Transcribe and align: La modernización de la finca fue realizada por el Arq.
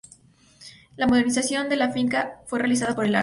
La 0.95 1.05
modernización 1.05 1.69
de 1.69 1.75
la 1.75 1.91
finca 1.91 2.41
fue 2.47 2.57
realizada 2.57 2.95
por 2.95 3.05
el 3.05 3.13
Arq. 3.13 3.19